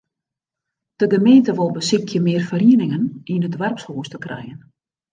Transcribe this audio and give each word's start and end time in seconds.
De 1.01 1.07
gemeente 1.13 1.51
wol 1.59 1.71
besykje 1.77 2.19
mear 2.25 2.43
ferieningen 2.51 3.03
yn 3.33 3.45
it 3.47 3.53
doarpshûs 3.57 4.09
te 4.09 4.17
krijen. 4.25 4.59